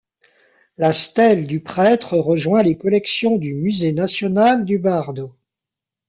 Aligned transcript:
La 0.79 0.93
stèle 0.93 1.45
du 1.45 1.59
prêtre 1.59 2.17
rejoint 2.17 2.63
les 2.63 2.75
collections 2.75 3.37
du 3.37 3.53
musée 3.53 3.91
national 3.91 4.65
du 4.65 4.79
Bardo. 4.79 5.35